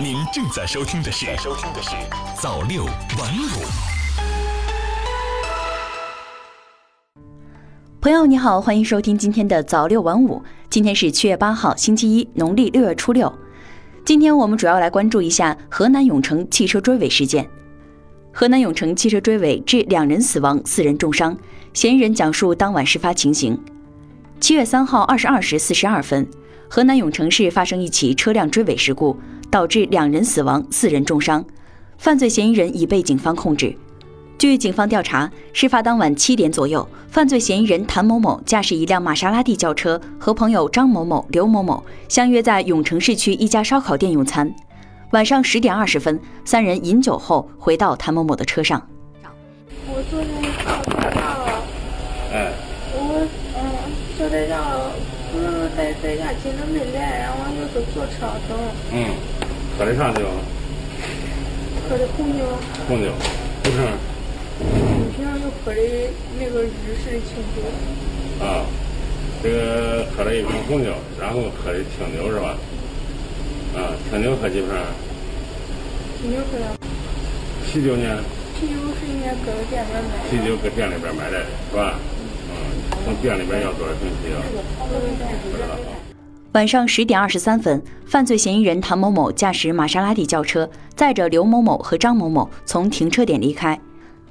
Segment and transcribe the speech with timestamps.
[0.00, 1.90] 您正在收听的是《收听的是
[2.42, 3.46] 早六晚五》。
[8.00, 10.42] 朋友你好，欢迎收听今天的早六晚五。
[10.68, 13.32] 今天是七月八号，星期一，农历六月初六。
[14.04, 17.48] 今天我们主要来关注一下河南永城汽车追尾事件。
[18.32, 21.38] 河南永城汽车追尾致两人死亡，四人重伤。
[21.72, 23.56] 嫌疑人讲述当晚事发情形：
[24.40, 26.26] 七月三号二十二时四十二分，
[26.68, 29.16] 河南永城市发生一起车辆追尾事故，
[29.54, 31.44] 导致两人死亡，四人重伤。
[31.96, 33.72] 犯罪嫌疑人已被警方控制。
[34.36, 44.52] 据警方调查，事发当晚七点左右，犯罪嫌疑人谭某某驾驶一辆玛莎拉蒂轿车，和朋友张某某、刘某某相约在永城市区一家烧烤店用餐。
[45.12, 48.84] 晚上十点二十分，三人饮酒后回到谭某某的车上。
[49.86, 50.26] 我坐在
[50.64, 51.62] 靠台上了，
[52.32, 52.52] 哎，
[52.92, 53.24] 我
[53.54, 53.62] 嗯
[54.18, 54.60] 坐在上，
[55.30, 58.58] 不是在在家紧着没来，然后又是坐车等，
[58.92, 59.14] 嗯，
[59.78, 60.20] 喝的啥酒？
[61.88, 62.44] 喝的红酒，
[62.88, 63.10] 红酒，
[63.62, 63.76] 不是
[65.16, 65.80] 平常就喝的
[66.38, 67.60] 那个日式的清酒，
[68.44, 68.64] 啊，
[69.42, 72.56] 这个喝了一瓶红酒，然后喝的清酒是吧？
[73.76, 74.70] 啊，清酒喝几瓶？
[76.22, 76.76] 清酒喝了，
[77.66, 78.22] 啤酒呢？
[78.58, 81.98] 啤酒是应该搁到店里边买的，啤酒搁店里边买来的是吧？
[82.48, 82.54] 嗯，
[83.04, 84.36] 从店里边要多少瓶啤酒？
[84.78, 86.03] 不知道啊。
[86.54, 93.76] 晚上十点二十三分，犯罪嫌疑人谭某某驾驶玛莎拉蒂轿车，载着刘某某和张某某从停车点离开。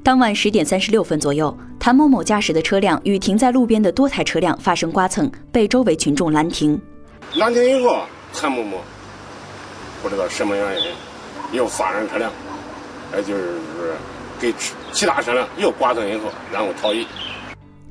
[0.00, 6.80] 当晚十点三十六分左右，谭某某驾驶的车辆与停在路边的多台车辆发生刮蹭，被周围群众拦停。
[7.34, 8.78] 拦停以后，谭某某
[10.00, 10.86] 不知道什么原因
[11.50, 12.30] 又发生车辆，
[13.12, 13.54] 哎，就是
[14.38, 17.04] 给其其他车辆又刮蹭以后，然后逃逸。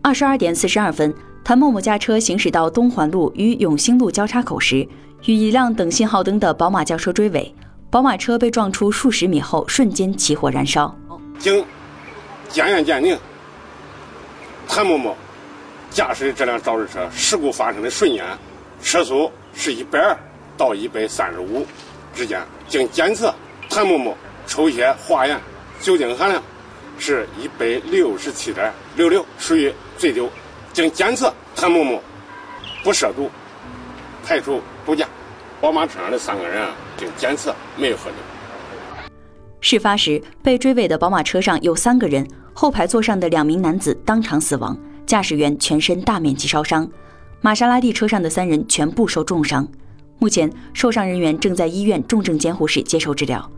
[0.01, 1.13] 二十二点四十二分，
[1.43, 4.87] 谭某某驾车行驶到东环路与永兴路交叉口时，
[5.25, 7.53] 与一辆等信号灯的宝马轿车追尾，
[7.91, 10.95] 宝马车被撞出数十米后，瞬间起火燃烧。
[11.37, 11.63] 经
[12.47, 13.17] 检验鉴定，
[14.69, 15.17] 谭某某
[15.91, 18.23] 驾驶的这辆肇事车事故发生的瞬间，
[18.81, 20.17] 车速是一百二
[20.55, 21.65] 到一百三十五
[22.15, 22.41] 之间。
[22.69, 23.35] 经检测，
[23.69, 24.15] 谭某某
[24.47, 25.37] 抽血化验
[25.81, 26.41] 酒精含量
[26.97, 30.29] 是一百六十七点六六，属于醉酒。
[30.71, 31.31] 经检测，
[31.63, 31.97] 谭某某
[32.83, 33.29] 不涉毒，
[34.21, 35.07] 排除毒驾。
[35.61, 36.61] 宝马车上的三个人，
[36.97, 38.17] 经检测没有喝酒。
[39.61, 46.85] 事发时，被追尾的宝马车上有三个人，后排座上的两名男子当场死亡，驾驶员全身大面积烧伤。
[47.39, 49.65] 玛莎拉蒂车上的三人全部受重伤，
[50.19, 53.49] 目前受伤人员正在医院重症监护室接受治疗。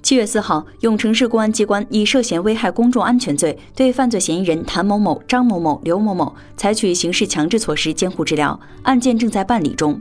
[0.00, 10.00] 七月四号，永城市公安机关以涉嫌危害公众安全罪对犯罪嫌疑人谭某某、张某某、刘某某采取刑事强制措施监护治疗，案件正在办理中。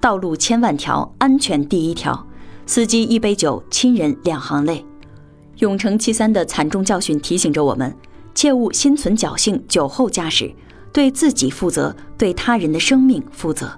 [0.00, 2.26] 道路千万条，安全第一条。
[2.66, 4.84] 司机一杯酒，亲人两行泪。
[5.58, 7.96] 永城七三的惨重教训提醒着我们，
[8.34, 10.52] 切勿心存侥幸，酒后驾驶，
[10.92, 13.72] 对自己负责，对他人的生命负责。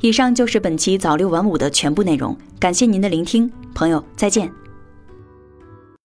[0.00, 4.63] 以上就是本期早六晚五的全部内容，感谢您的聆听，朋友再见。